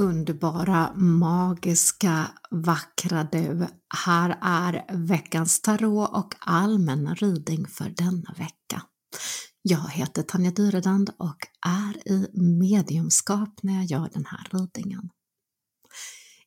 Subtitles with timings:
[0.00, 3.66] underbara, magiska, vackra du.
[4.04, 8.82] Här är veckans tarot och allmän reading för denna vecka.
[9.62, 15.10] Jag heter Tanja Dyredand och är i mediumskap när jag gör den här readingen.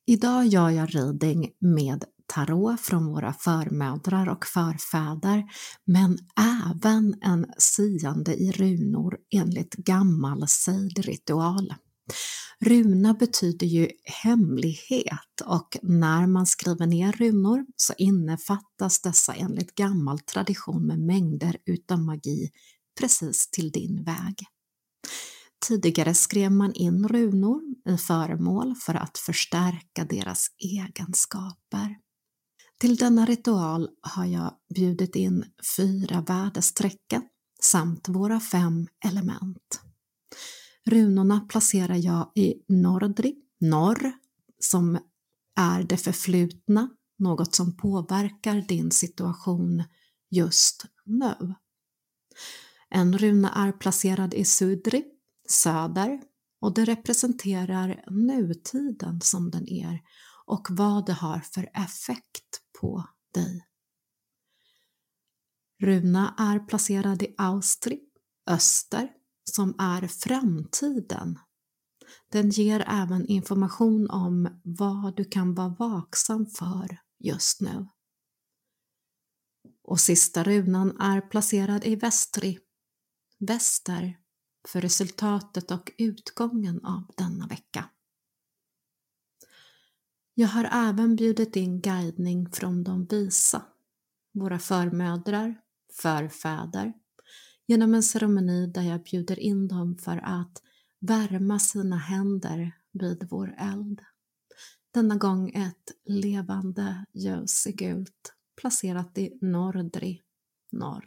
[0.06, 5.44] Idag gör jag reading med tarot från våra förmödrar och förfäder,
[5.86, 6.18] men
[6.70, 11.74] även en siande i runor enligt gammal sejdritual.
[12.60, 13.90] Runa betyder ju
[14.24, 21.58] hemlighet och när man skriver ner runor så innefattas dessa enligt gammal tradition med mängder
[21.66, 22.50] utav magi
[23.00, 24.36] precis till din väg.
[25.68, 31.98] Tidigare skrev man in runor i föremål för att förstärka deras egenskaper.
[32.80, 35.46] Till denna ritual har jag bjudit in
[35.78, 37.24] fyra värdestrecken
[37.62, 39.82] samt våra fem element.
[40.86, 44.12] Runorna placerar jag i Nordri, norr,
[44.60, 45.00] som
[45.56, 49.84] är det förflutna, något som påverkar din situation
[50.30, 51.56] just nu.
[52.90, 55.04] En runa är placerad i Sudri,
[55.50, 56.22] söder,
[56.60, 60.02] och det representerar nutiden som den är
[60.46, 63.66] och vad det har för effekt på dig.
[65.82, 68.00] Runa är placerad i Austri,
[68.48, 69.10] öster,
[69.44, 71.40] som är framtiden.
[72.32, 77.88] Den ger även information om vad du kan vara vaksam för just nu.
[79.84, 82.60] Och sista runan är placerad i västri,
[83.40, 84.20] väster,
[84.68, 87.90] för resultatet och utgången av denna vecka.
[90.34, 93.66] Jag har även bjudit in guidning från de visa,
[94.34, 95.62] våra förmödrar,
[96.02, 96.94] förfäder,
[97.74, 100.62] genom en ceremoni där jag bjuder in dem för att
[101.00, 104.02] värma sina händer vid vår eld.
[104.94, 110.22] Denna gång ett levande ljus i gult placerat i Nordri,
[110.72, 111.06] norr.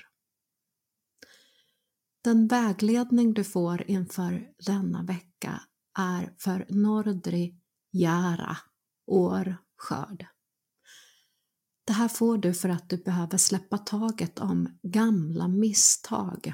[2.24, 5.60] Den vägledning du får inför denna vecka
[5.98, 7.60] är för Nordri
[7.90, 8.56] Jara,
[9.06, 10.26] år skörd.
[11.96, 16.52] Det här får du för att du behöver släppa taget om gamla misstag,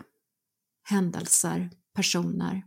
[0.82, 2.66] händelser, personer.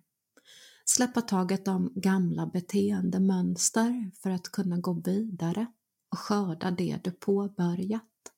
[0.86, 5.68] Släppa taget om gamla beteendemönster för att kunna gå vidare
[6.12, 8.32] och skörda det du påbörjat.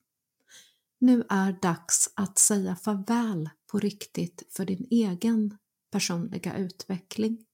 [1.00, 5.58] Nu är dags att säga farväl på riktigt för din egen
[5.92, 7.46] personliga utveckling.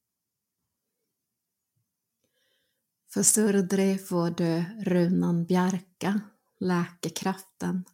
[3.12, 6.20] För Surdre får du runan Bjärka
[6.64, 7.84] läkekraften.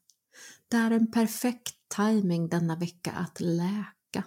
[0.68, 4.24] Det är en perfekt timing denna vecka att läka.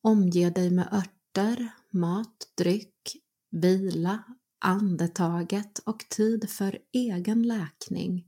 [0.00, 3.16] Omge dig med örter, mat, dryck,
[3.50, 4.24] vila,
[4.64, 8.24] andetaget och tid för egen läkning,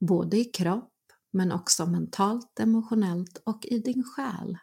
[0.00, 0.92] både i kropp
[1.32, 4.58] men också mentalt, emotionellt och i din själ.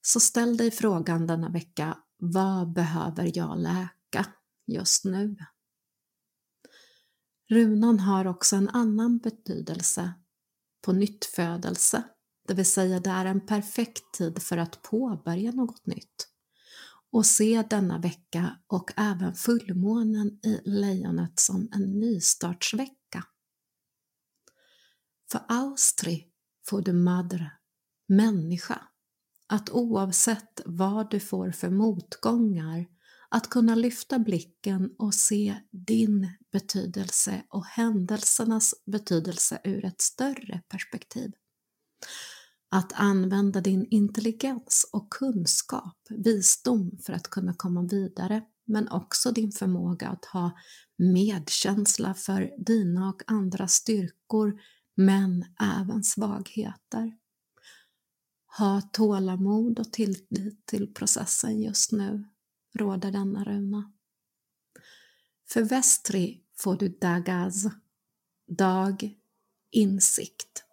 [0.00, 4.26] Så ställ dig frågan denna vecka, vad behöver jag läka
[4.66, 5.36] just nu?
[7.50, 10.12] Runan har också en annan betydelse,
[10.84, 12.04] på nyttfödelse,
[12.48, 16.28] det vill säga det är en perfekt tid för att påbörja något nytt.
[17.10, 23.24] Och se denna vecka och även fullmånen i lejonet som en nystartsvecka.
[25.30, 26.26] För Austri
[26.66, 27.52] får du madre,
[28.08, 28.82] människa,
[29.46, 32.86] att oavsett vad du får för motgångar
[33.30, 41.32] att kunna lyfta blicken och se din betydelse och händelsernas betydelse ur ett större perspektiv.
[42.70, 49.52] Att använda din intelligens och kunskap, visdom för att kunna komma vidare men också din
[49.52, 50.52] förmåga att ha
[50.98, 54.60] medkänsla för dina och andras styrkor
[54.96, 55.44] men
[55.80, 57.16] även svagheter.
[58.58, 62.24] Ha tålamod och tillit till processen just nu
[62.74, 63.92] råder denna runa.
[65.48, 67.66] För Vestri får du Dagaz,
[68.46, 69.14] dag,
[69.70, 70.64] insikt.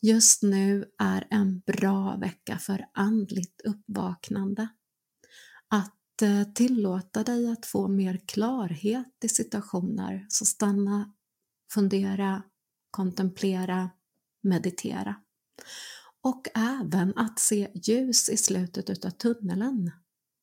[0.00, 4.68] Just nu är en bra vecka för andligt uppvaknande.
[5.68, 11.12] Att eh, tillåta dig att få mer klarhet i situationer, så stanna,
[11.72, 12.42] fundera,
[12.90, 13.90] kontemplera,
[14.42, 15.14] meditera.
[16.20, 19.90] Och även att se ljus i slutet av tunneln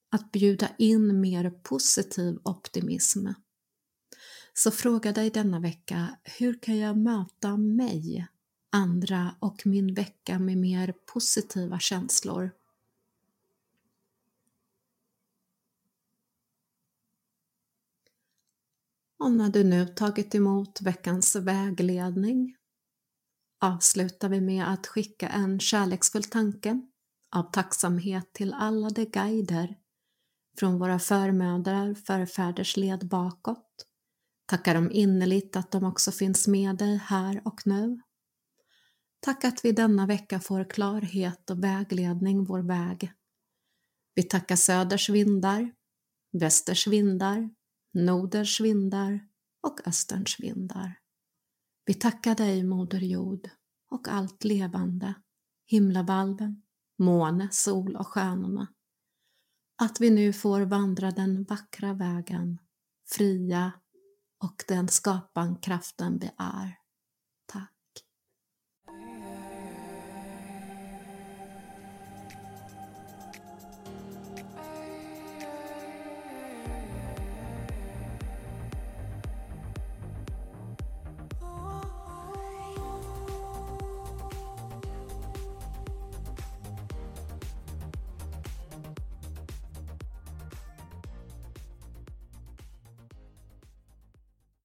[0.10, 3.28] att bjuda in mer positiv optimism.
[4.54, 8.28] Så fråga dig denna vecka, hur kan jag möta mig,
[8.70, 12.52] andra och min vecka med mer positiva känslor?
[19.20, 22.56] Och när du nu tagit emot veckans vägledning
[23.60, 26.82] avslutar vi med att skicka en kärleksfull tanke
[27.30, 29.76] av tacksamhet till alla de guider
[30.58, 33.88] från våra förmödrar, förfäders led bakåt.
[34.46, 38.02] Tacka dem innerligt att de också finns med dig här och nu.
[39.20, 43.12] Tack att vi denna vecka får klarhet och vägledning vår väg.
[44.16, 45.72] Vi tackar söders vindar,
[46.32, 47.50] västers vindar,
[47.94, 49.20] Noders vindar
[49.64, 51.00] och österns vindar.
[51.86, 53.50] Vi tackar dig, Moder Jord,
[53.92, 55.14] och allt levande,
[55.66, 56.62] himlavalven,
[56.98, 58.68] måne, sol och stjärnorna.
[59.78, 62.58] Att vi nu får vandra den vackra vägen,
[63.10, 63.72] fria
[64.44, 66.85] och den skapankraften vi är.